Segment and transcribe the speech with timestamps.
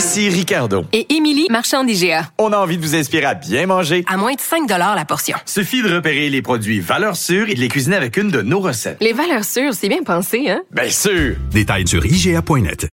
[0.00, 0.86] Ici Ricardo.
[0.94, 2.30] Et Émilie, marchand d'IGA.
[2.38, 4.02] On a envie de vous inspirer à bien manger.
[4.08, 5.36] À moins de 5 la portion.
[5.44, 8.60] Suffit de repérer les produits valeurs sûres et de les cuisiner avec une de nos
[8.60, 8.96] recettes.
[9.02, 10.62] Les valeurs sûres, c'est bien pensé, hein?
[10.70, 11.36] Bien sûr!
[11.50, 12.88] Détails sur IGA.net.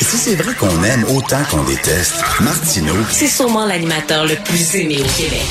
[0.00, 4.96] Si c'est vrai qu'on aime autant qu'on déteste, Martineau, C'est sûrement l'animateur le plus aimé
[5.02, 5.44] au Québec.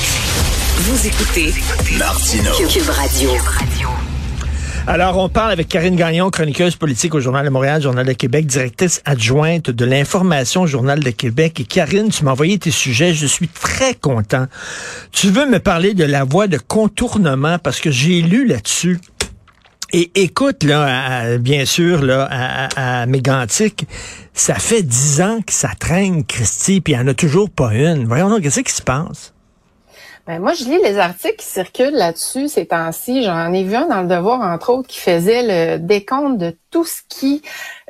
[0.78, 1.54] Vous écoutez
[1.96, 2.54] Martineau.
[2.68, 3.30] Cube Radio.
[4.90, 8.46] Alors, on parle avec Karine Gagnon, chroniqueuse politique au Journal de Montréal, Journal de Québec,
[8.46, 11.60] directrice adjointe de l'information Journal de Québec.
[11.60, 13.12] Et Karine, tu m'as envoyé tes sujets.
[13.12, 14.46] Je suis très content.
[15.12, 18.98] Tu veux me parler de la voie de contournement parce que j'ai lu là-dessus.
[19.92, 23.06] Et écoute, là, bien sûr, là, à, à,
[24.32, 27.74] ça fait dix ans que ça traîne, Christy, puis il n'y en a toujours pas
[27.74, 28.06] une.
[28.06, 29.34] Voyons donc, qu'est-ce qui se passe?
[30.28, 33.22] Ben, moi, je lis les articles qui circulent là-dessus ces temps-ci.
[33.22, 36.84] J'en ai vu un dans le Devoir, entre autres, qui faisait le décompte de tout
[36.84, 37.40] ce qui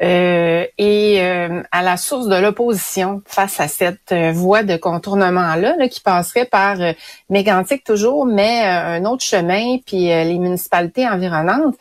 [0.03, 5.75] euh, est euh, à la source de l'opposition face à cette euh, voie de contournement-là,
[5.77, 6.93] là, qui passerait par euh,
[7.29, 11.75] Mégantic toujours, mais euh, un autre chemin, puis les municipalités environnantes.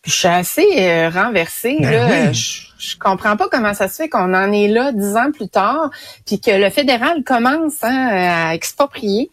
[0.00, 1.78] Puis je suis assez renversée.
[1.80, 2.06] Ben là.
[2.28, 2.34] oui.
[2.34, 5.48] Je, je comprends pas comment ça se fait qu'on en est là dix ans plus
[5.48, 5.90] tard,
[6.24, 8.10] puis que le fédéral commence hein,
[8.50, 9.28] à exproprier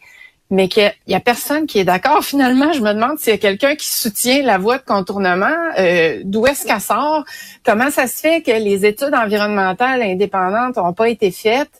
[0.52, 2.22] mais qu'il y a personne qui est d'accord.
[2.22, 5.46] Finalement, je me demande s'il y a quelqu'un qui soutient la voie de contournement.
[5.78, 7.24] Euh, D'où est-ce qu'elle sort?
[7.64, 11.70] Comment ça se fait que les études environnementales indépendantes n'ont pas été faites?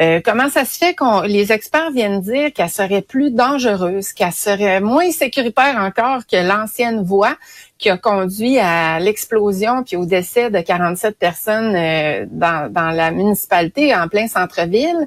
[0.00, 4.32] Euh, comment ça se fait qu'on les experts viennent dire qu'elle serait plus dangereuse, qu'elle
[4.32, 7.36] serait moins sécuritaire encore que l'ancienne voie
[7.78, 13.12] qui a conduit à l'explosion puis au décès de 47 personnes euh, dans, dans la
[13.12, 15.06] municipalité en plein centre-ville?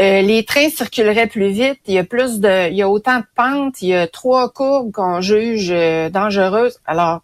[0.00, 3.18] Euh, les trains circuleraient plus vite, il y a plus de, il y a autant
[3.18, 6.78] de pentes, il y a trois courbes qu'on juge euh, dangereuses.
[6.86, 7.20] Alors,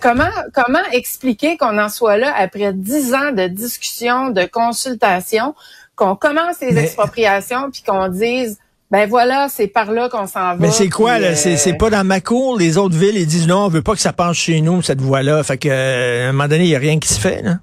[0.00, 5.54] comment comment expliquer qu'on en soit là après dix ans de discussion, de consultation,
[5.96, 8.58] qu'on commence les Mais- expropriations puis qu'on dise
[8.90, 10.56] ben voilà, c'est par là qu'on s'en va.
[10.60, 11.28] Mais c'est quoi, là?
[11.28, 12.56] euh, C'est, c'est pas dans ma cour.
[12.58, 15.00] Les autres villes, ils disent non, on veut pas que ça passe chez nous, cette
[15.00, 15.42] voie-là.
[15.42, 17.58] Fait que, euh, à un moment donné, il y a rien qui se fait, là.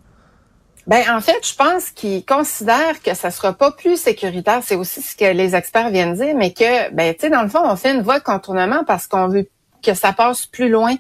[0.91, 4.59] Ben en fait, je pense qu'ils considèrent que ça sera pas plus sécuritaire.
[4.61, 7.47] C'est aussi ce que les experts viennent dire, mais que ben tu sais dans le
[7.47, 9.47] fond, on fait une voie de contournement parce qu'on veut
[9.81, 10.93] que ça passe plus loin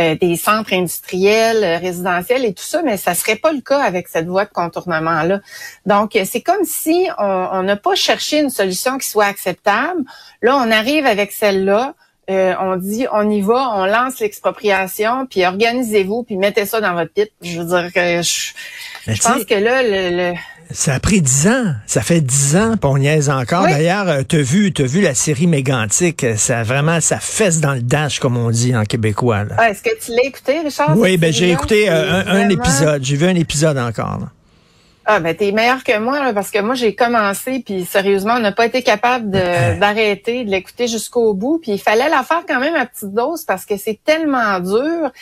[0.00, 3.78] euh, des centres industriels, euh, résidentiels et tout ça, mais ça serait pas le cas
[3.78, 5.38] avec cette voie de contournement là.
[5.86, 10.02] Donc euh, c'est comme si on on n'a pas cherché une solution qui soit acceptable.
[10.42, 11.94] Là, on arrive avec celle-là.
[12.28, 16.94] Euh, on dit on y va, on lance l'expropriation, puis organisez-vous, puis mettez ça dans
[16.94, 17.30] votre pit.
[17.42, 20.34] Je veux dire que je, je pense que là, le, le-
[20.72, 21.74] ça a pris dix ans.
[21.86, 23.62] Ça fait dix ans, puis on niaise encore.
[23.66, 23.70] Oui.
[23.70, 26.24] D'ailleurs, euh, t'as vu, t'as vu la série Mégantic.
[26.24, 29.44] euh, Ça vraiment, ça fesse dans le dash, comme on dit en québécois.
[29.56, 30.98] Ah, Est-ce que tu l'as écouté, Richard?
[30.98, 33.04] Oui, ben j'ai écouté euh, un, un épisode.
[33.04, 34.18] J'ai vu un épisode encore.
[34.20, 34.26] là.
[35.08, 38.40] Ah, ben t'es meilleur que moi, là, parce que moi, j'ai commencé, puis sérieusement, on
[38.40, 41.58] n'a pas été capable de- d'arrêter, de l'écouter jusqu'au bout.
[41.62, 45.12] Puis il fallait la faire quand même à petite dose parce que c'est tellement dur.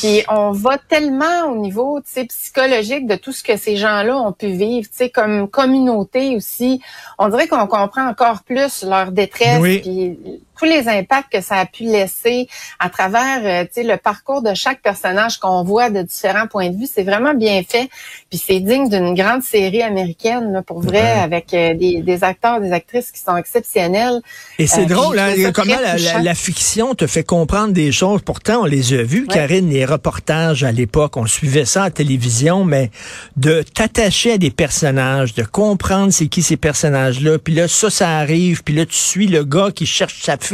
[0.00, 4.14] Puis on va tellement au niveau, tu sais, psychologique de tout ce que ces gens-là
[4.18, 6.82] ont pu vivre, tu sais, comme communauté aussi.
[7.18, 9.78] On dirait qu'on comprend encore plus leur détresse, Oui.
[9.78, 10.18] puis
[10.60, 12.46] tous les impacts que ça a pu laisser
[12.78, 16.68] à travers, euh, tu sais, le parcours de chaque personnage qu'on voit de différents points
[16.68, 16.86] de vue.
[16.92, 17.88] C'est vraiment bien fait.
[18.28, 21.20] Puis c'est digne d'une grande série américaine, là, pour vrai, Ouais.
[21.22, 24.20] avec euh, des, des acteurs, des actrices qui sont exceptionnels.
[24.58, 26.18] Et c'est Euh, drôle, hein, comment la, la- touchant.
[26.22, 28.20] la fiction te fait comprendre des choses.
[28.22, 29.34] Pourtant, on les a vus, Ouais.
[29.34, 32.90] Karine, les reportages à l'époque, on suivait ça à la télévision, mais
[33.38, 38.18] de t'attacher à des personnages, de comprendre c'est qui ces personnages-là, puis là, ça, ça
[38.18, 40.49] arrive, puis là, tu suis le gars qui cherche sa fille.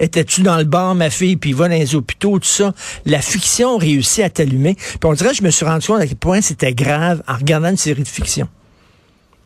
[0.00, 2.74] Étais-tu dans le bar, ma fille, puis il va dans les hôpitaux, tout ça?
[3.06, 4.74] La fiction réussit à t'allumer.
[4.74, 7.70] Puis on dirait, je me suis rendu compte à quel point c'était grave en regardant
[7.70, 8.48] une série de fiction.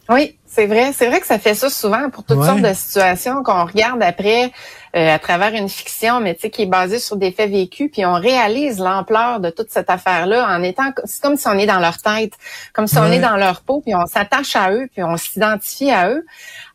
[0.08, 2.46] Oui, C'est vrai, c'est vrai que ça fait ça souvent pour toutes Ouais.
[2.46, 4.50] sortes de situations qu'on regarde après
[4.96, 7.90] euh, à travers une fiction, mais tu sais qui est basée sur des faits vécus,
[7.92, 11.66] puis on réalise l'ampleur de toute cette affaire-là en étant, c'est comme si on est
[11.66, 12.32] dans leur tête,
[12.72, 15.90] comme si on est dans leur peau, puis on s'attache à eux, puis on s'identifie
[15.90, 16.24] à eux.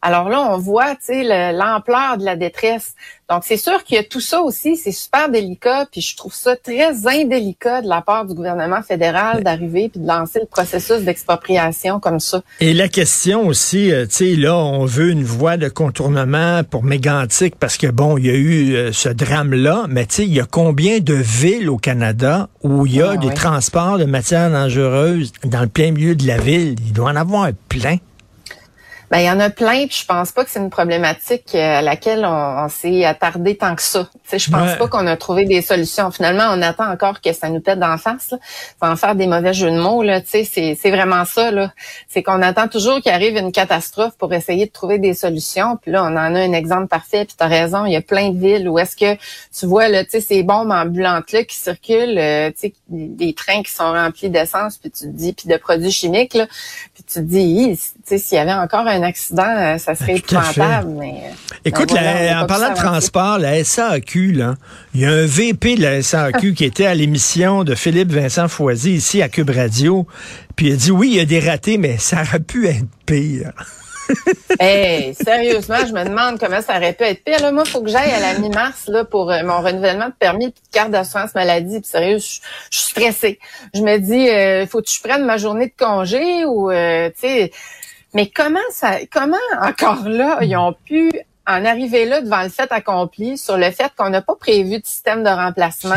[0.04, 2.94] Alors là, on voit, tu sais, le- l'ampleur de la détresse.
[3.30, 6.36] Donc c'est sûr qu'il y a tout ça aussi, c'est super délicat, puis je trouve
[6.36, 11.00] ça très indélicat de la part du gouvernement fédéral d'arriver puis de lancer le processus
[11.02, 12.42] d'expropriation comme ça.
[12.60, 16.84] Et la question aussi, euh, tu sais, là, on veut une voie de contournement pour
[16.84, 20.34] Mégantic parce que, bon, il y a eu euh, ce drame-là, mais tu sais, il
[20.34, 23.34] y a combien de villes au Canada où il y a Ah, des ouais.
[23.34, 26.76] transports de matières dangereuses dans le plein milieu de la ville?
[26.86, 27.98] Il doit en avoir plein.
[29.14, 31.78] Ben, il y en a plein, puis je pense pas que c'est une problématique euh,
[31.78, 34.10] à laquelle on, on s'est attardé tant que ça.
[34.12, 34.76] Tu sais, je pense Ouais.
[34.76, 36.10] pas qu'on a trouvé des solutions.
[36.10, 38.32] Finalement, on attend encore que ça nous pète d'en face.
[38.32, 38.40] Là.
[38.82, 41.52] Sans en faire des mauvais jeux de mots, là, tu sais, c'est, c'est vraiment ça.
[41.52, 41.72] Là.
[42.08, 45.78] C'est qu'on attend toujours qu'il arrive une catastrophe pour essayer de trouver des solutions.
[45.80, 47.26] Puis là, on en a un exemple parfait.
[47.26, 49.14] Puis tu as raison, il y a plein de villes où est-ce que
[49.56, 53.36] tu vois là, tu sais, ces bombes ambulantes là qui circulent, euh, tu sais, des
[53.36, 56.48] trains qui sont remplis d'essence, puis tu te dis, puis de produits chimiques là,
[56.96, 59.94] puis tu te dis, Hi, tu sais, s'il y avait encore un accident, euh, ça
[59.96, 60.90] serait épouvantable.
[61.00, 64.56] Mais euh, Écoute, ben voilà, la- en parlant de transport, la SAQ, là,
[64.96, 68.48] il y a un VP de la SAQ qui était à l'émission de Philippe Vincent
[68.48, 70.08] Foisy ici à Cube Radio,
[70.56, 72.86] puis il a dit oui, il y a des ratés, mais ça aurait pu être
[73.06, 73.52] pire.
[74.60, 77.40] Hey, sérieusement, je me demande comment ça aurait pu être pire.
[77.40, 80.46] Là, moi, faut que j'aille à la mi-mars là pour euh, mon renouvellement de permis
[80.46, 81.80] et de carte d'assurance maladie.
[81.80, 82.40] Puis sérieux, je,
[82.70, 83.40] je suis stressée.
[83.74, 87.22] Je me dis, euh, faut que je prenne ma journée de congé ou, euh, tu
[87.28, 87.52] sais.
[88.14, 91.12] Mais comment ça, comment encore là, ils ont pu
[91.46, 94.86] en arriver là devant le fait accompli sur le fait qu'on n'a pas prévu de
[94.86, 95.96] système de remplacement?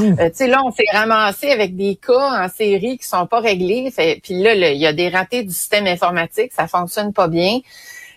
[0.00, 3.40] Euh, tu sais, là, on s'est ramassé avec des cas en série qui sont pas
[3.40, 3.92] réglés.
[4.22, 7.60] Puis là, là, il y a des ratés du système informatique, ça fonctionne pas bien.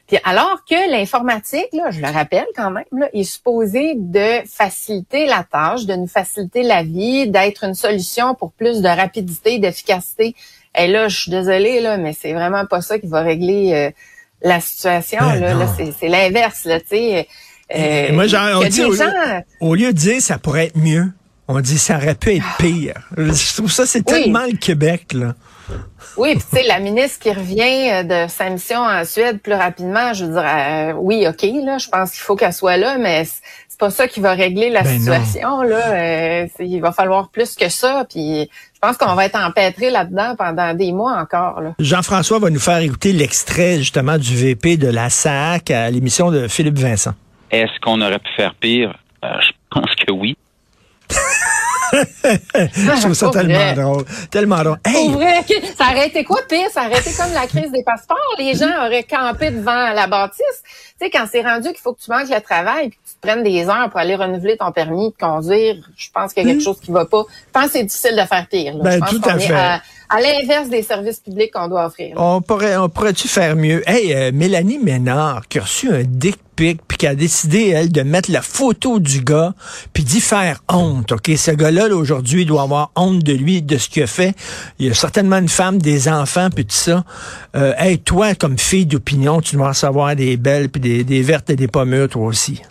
[0.08, 5.26] Puis alors que l'informatique, là, je le rappelle quand même, là, est supposé de faciliter
[5.26, 10.36] la tâche, de nous faciliter la vie, d'être une solution pour plus de rapidité, d'efficacité.
[10.78, 13.92] Et là, je suis désolée, là, mais c'est vraiment pas ça qui va régler euh,
[14.42, 15.20] la situation.
[15.22, 15.68] Ben là, là
[16.00, 17.28] c'est, l'inverse, là, tu sais.
[17.76, 21.12] Euh, moi, genre, on dit au, gens- au lieu de dire ça pourrait être mieux,
[21.48, 22.96] on dit ça aurait pu être pire.
[23.18, 24.22] Je trouve ça, c'est Oui.
[24.24, 25.34] tellement le Québec, là.
[26.18, 29.54] Oui, puis tu sais, la ministre qui revient euh, de sa mission en Suède plus
[29.54, 32.98] rapidement, je veux dire, euh, oui, OK, là, je pense qu'il faut qu'elle soit là,
[32.98, 33.26] mais
[33.74, 35.00] c'est pas ça qui va régler la Ben non.
[35.00, 35.94] situation, là.
[35.94, 40.36] Euh, il va falloir plus que ça, puis je pense qu'on va être empêtré là-dedans
[40.38, 41.74] pendant des mois encore, là.
[41.80, 46.48] Jean-François va nous faire écouter l'extrait, justement, du VP de la SAC à l'émission de
[46.48, 47.14] Philippe Vincent.
[47.50, 48.94] Est-ce qu'on aurait pu faire pire?
[49.26, 50.38] Euh, je pense que oui.
[51.94, 54.06] Je trouve ça tellement drôle.
[54.32, 54.78] Tellement drôle.
[54.86, 55.10] Hey!
[55.12, 55.44] Vrai,
[55.78, 56.70] ça aurait été quoi pire?
[56.74, 58.18] Ça aurait été comme la crise des passeports.
[58.38, 60.64] Les gens auraient campé devant la bâtisse.
[61.00, 63.16] Tu sais, quand c'est rendu qu'il faut que tu manques le travail et que tu
[63.20, 66.50] te prennes des heures pour aller renouveler ton permis de conduire, je pense qu'il y
[66.50, 67.24] a quelque chose qui va pas.
[67.48, 68.74] Je pense que c'est difficile de faire pire.
[68.76, 68.80] là.
[68.80, 68.84] Hmm.
[68.84, 69.54] Ben, je pense tout à est fait.
[69.54, 69.82] à,
[70.14, 72.14] à l'inverse des services publics qu'on doit offrir.
[72.18, 73.82] On pourrait, on pourrait-tu faire mieux?
[73.90, 77.92] Hey, euh, Mélanie Ménard, qui a reçu un dick pic, puis qui a décidé, elle,
[77.92, 79.56] de mettre la photo du gars,
[79.92, 81.32] puis d'y faire honte, OK?
[81.36, 84.36] Ce gars-là, là, aujourd'hui, doit avoir honte de lui, de ce qu'il a fait.
[84.78, 87.04] Il y a certainement une femme, des enfants, puis tout ça.
[87.56, 91.50] Euh, hey, toi, comme fille d'opinion, tu dois savoir des belles, puis des, des vertes
[91.50, 92.62] et des pommures, toi aussi.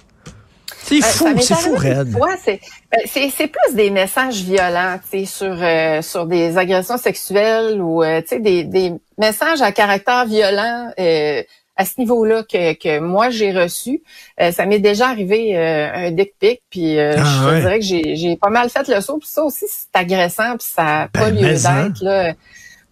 [0.85, 5.25] C'est fou, c'est fou, fois, c'est ben, c'est c'est plus des messages violents, tu sais,
[5.25, 10.27] sur euh, sur des agressions sexuelles ou euh, tu sais des des messages à caractère
[10.27, 11.43] violent euh,
[11.77, 14.03] à ce niveau-là que que moi j'ai reçu.
[14.41, 17.61] Euh, ça m'est déjà arrivé euh, un dick pic, puis euh, Ah, je te ouais.
[17.61, 20.69] dirais que j'ai j'ai pas mal fait le saut, puis ça aussi c'est agressant, puis
[20.75, 21.87] ça a pas Ben, lieu mais hein.
[21.89, 22.33] d'être là.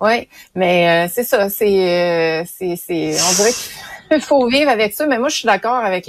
[0.01, 3.73] Ouais, mais euh, c'est ça, c'est euh, c'est c'est on dirait qu'il
[4.19, 6.06] faut vivre avec ça, mais moi je suis d'accord avec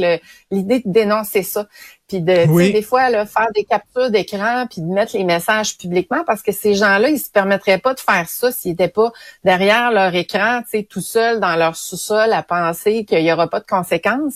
[0.49, 1.67] l'idée de dénoncer ça,
[2.11, 2.73] puis de Oui.
[2.73, 6.51] des fois là, faire des captures d'écran puis de mettre les messages publiquement parce que
[6.51, 9.13] ces gens-là ils se permettraient pas de faire ça s'ils étaient pas
[9.45, 13.47] derrière leur écran, tu sais tout seuls dans leur sous-sol à penser qu'il y aura
[13.47, 14.35] pas de conséquences.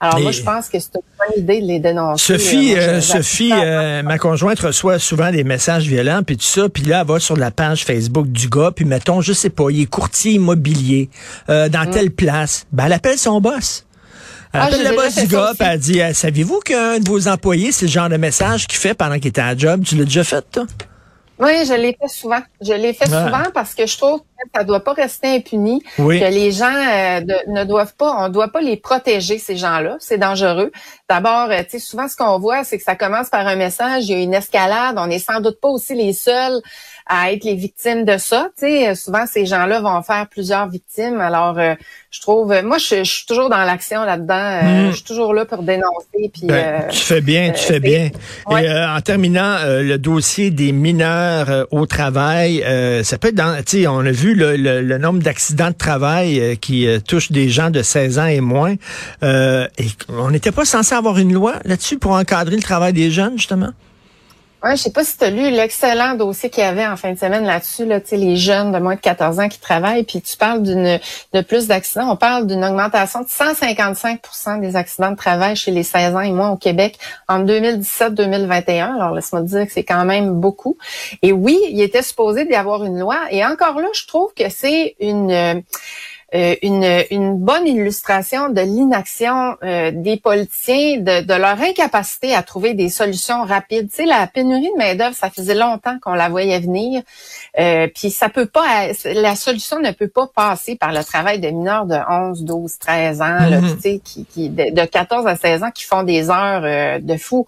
[0.00, 2.36] Alors moi je pense que c'est une bonne idée de les dénoncer.
[2.36, 6.82] Sophie, euh, Sophie, euh, ma conjointe reçoit souvent des messages violents puis tout ça, puis
[6.82, 9.82] là elle va sur la page Facebook du gars, puis mettons, je sais pas, il
[9.82, 11.08] est courtier immobilier
[11.48, 13.86] euh, dans telle place, ben elle appelle son boss.
[14.54, 14.60] Elle.
[14.60, 17.86] Ah, appelle le boss du gars, elle dit euh, Saviez-vous qu'un de vos employés, c'est
[17.86, 19.82] le genre de message qu'il fait pendant qu'il était à la job?
[19.84, 20.64] Tu l'as déjà fait, toi?
[21.40, 22.38] Oui, je l'ai fait souvent.
[22.60, 25.82] Je l'ai fait souvent parce que je trouve que ça doit pas rester impuni.
[25.98, 26.20] Oui.
[26.20, 29.96] Que les gens euh, de- ne doivent pas, on doit pas les protéger ces gens-là.
[29.98, 30.70] C'est dangereux.
[31.10, 34.04] D'abord, euh, tu sais, souvent ce qu'on voit, c'est que ça commence par un message,
[34.04, 34.94] il y a une escalade.
[34.96, 36.60] On n'est sans doute pas aussi les seuls
[37.06, 38.48] à être les victimes de ça.
[38.58, 41.20] Tu sais, souvent ces gens-là vont faire plusieurs victimes.
[41.20, 41.74] Alors, euh,
[42.10, 44.34] je trouve, moi, je, je suis toujours dans l'action là-dedans.
[44.34, 44.90] Euh, Mm.
[44.90, 46.30] Je suis toujours là pour dénoncer.
[46.32, 48.10] Puis, Ben, euh, tu fais bien, tu euh, fais bien.
[48.46, 48.64] Ouais.
[48.64, 53.28] Et euh, en terminant, euh, le dossier des mineurs euh, au travail, euh, ça peut
[53.28, 56.54] être dans, tu sais, on a vu le, le- le nombre d'accidents de travail euh,
[56.54, 58.74] qui euh, touchent des gens de 16 ans et moins.
[59.22, 63.10] Euh, et on n'était pas censé avoir une loi là-dessus pour encadrer le travail des
[63.10, 63.70] jeunes, justement?
[64.64, 67.12] Ouais, je sais pas si tu as lu l'excellent dossier qu'il y avait en fin
[67.12, 70.38] de semaine là-dessus, là, les jeunes de moins de 14 ans qui travaillent, puis tu
[70.38, 70.98] parles d'une
[71.34, 72.10] de plus d'accidents.
[72.10, 76.32] On parle d'une augmentation de 155% des accidents de travail chez les 16 ans et
[76.32, 78.94] moins au Québec en 2017-2021.
[78.94, 80.78] Alors laisse-moi te dire que c'est quand même beaucoup.
[81.20, 83.18] Et oui, il était supposé d'y avoir une loi.
[83.30, 85.60] Et encore là, je trouve que c'est une euh,
[86.34, 92.42] euh, une, une bonne illustration de l'inaction euh, des politiciens, de, de leur incapacité à
[92.42, 93.88] trouver des solutions rapides.
[93.90, 97.02] Tu sais, la pénurie de main d'œuvre, ça faisait longtemps qu'on la voyait venir.
[97.58, 101.48] Euh, puis ça peut pas, la solution ne peut pas passer par le travail de
[101.48, 103.74] mineurs de 11, 12, 13 ans, là, Mhm.
[103.76, 106.98] tu sais, qui, qui de, de 14 à 16 ans qui font des heures euh,
[106.98, 107.46] de fou.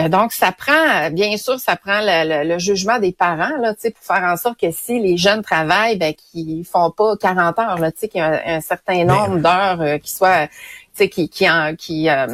[0.00, 3.74] Euh, donc, ça prend, bien sûr, ça prend le, le- le jugement des parents, là,
[3.74, 7.16] tu sais, pour faire en sorte que si les jeunes travaillent, ben, qu'ils font pas
[7.16, 10.10] 40 heures, là, tu sais, qu'il y a un, un certain nombre d'heures euh, qui
[10.10, 10.52] soient, tu
[10.94, 12.26] sais, qui, qui, en, qui euh,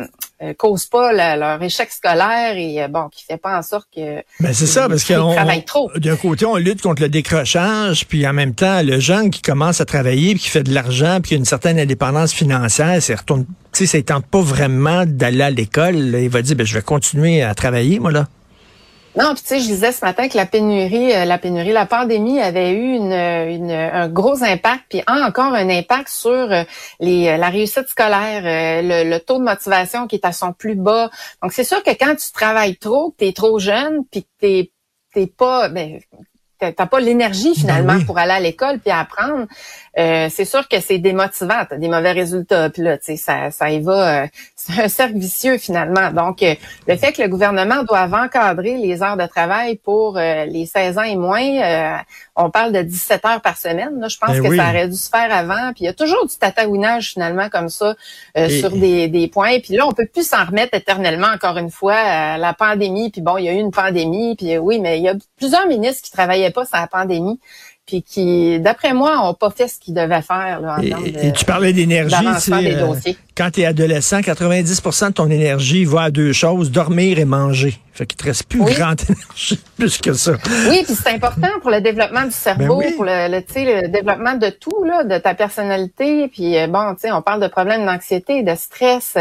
[0.42, 3.88] euh, causent pas la- leur échec scolaire et, euh, bon, qui fait pas en sorte
[3.94, 5.90] que Ben c'est ça, parce Ils qu'on travaillent trop.
[5.96, 9.80] d'un côté on lutte contre le décrochage, puis en même temps le jeune qui commence
[9.80, 13.14] à travailler, puis qui fait de l'argent, puis qui a une certaine indépendance financière, c'est
[13.14, 15.96] retourne, tu sais, ça tente pas vraiment d'aller à l'école.
[15.96, 18.28] Il va dire, ben je vais continuer à travailler moi là.
[19.14, 21.84] Non, puis tu sais, je disais ce matin que la pénurie, euh, la pénurie, la
[21.84, 26.64] pandémie avait eu un gros impact, puis a encore un impact sur euh,
[27.02, 28.40] euh, la réussite scolaire,
[28.82, 31.10] le, taux de motivation qui est à son plus bas.
[31.42, 34.68] Donc c'est sûr que quand tu travailles trop, que tu es trop jeune, puis que
[35.12, 36.00] t'es pas, ben,
[36.70, 38.04] t'as pas l'énergie finalement Ben oui.
[38.04, 39.46] pour aller à l'école puis apprendre.
[39.98, 43.50] Euh, c'est sûr que c'est démotivant, t'as des mauvais résultats, puis là, tu sais, ça,
[43.50, 44.26] ça y va, euh,
[44.56, 46.10] c'est un cercle vicieux finalement.
[46.12, 46.54] Donc, euh,
[46.86, 50.96] le fait que le gouvernement doive encadrer les heures de travail pour euh, les 16
[50.98, 51.96] ans et moins, euh,
[52.36, 54.00] on parle de 17 heures par semaine.
[54.00, 54.56] Là, je pense Ben que oui.
[54.56, 55.72] ça aurait dû se faire avant.
[55.74, 57.94] Puis il y a toujours du tatouinage finalement comme ça
[58.38, 59.58] euh, Et- sur des, des points.
[59.60, 61.26] Puis là, on peut plus s'en remettre éternellement.
[61.34, 63.10] Encore une fois, euh, la pandémie.
[63.10, 64.36] Puis bon, il y a eu une pandémie.
[64.36, 67.40] Puis oui, mais il y a plusieurs ministres qui travaillaient pas sur la pandémie.
[67.84, 71.02] Puis qui, d'après moi, ont pas fait ce qu'ils devaient faire là, en Et, termes
[71.02, 72.94] de- et tu parlais d'énergie, euh,
[73.36, 77.76] quand tu es adolescent, 90 de ton énergie va à deux choses, dormir et manger.
[77.92, 78.72] Fait qu'il te reste plus Oui.
[78.74, 80.34] grande énergie plus que ça.
[80.70, 82.92] Oui, puis c'est important pour le développement du cerveau, Ben oui.
[82.94, 86.28] pour le, le, développement de tout, là, de ta personnalité.
[86.28, 89.18] Puis euh, bon, tu sais, on parle de problèmes d'anxiété, de stress.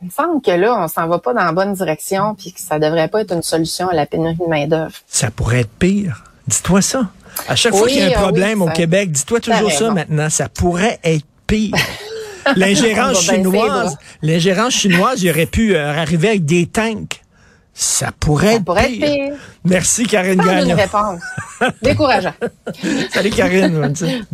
[0.00, 2.60] Il me semble que là, on s'en va pas dans la bonne direction, puis que
[2.62, 4.92] ça devrait pas être une solution à la pénurie de main d'œuvre.
[5.06, 6.24] Ça pourrait être pire.
[6.50, 7.08] Dis-toi ça.
[7.48, 9.90] À chaque fois qu'il y a un ah oui, problème au Québec, dis-toi toujours ça
[9.92, 10.28] maintenant.
[10.28, 11.74] Ça pourrait être pire.
[12.56, 17.20] L'ingérence les chinoise, l'ingérence chinoise, il aurait pu euh, arriver avec des tanks.
[17.72, 19.00] Ça pourrait, Ça être, pourrait être pire.
[19.00, 19.34] pire.
[19.64, 20.74] Merci Karine Gagnon.
[20.74, 21.20] réponse.
[21.82, 22.34] Décourageant.
[23.12, 23.78] Salut Karine.
[23.78, 24.24] Bonne semaine.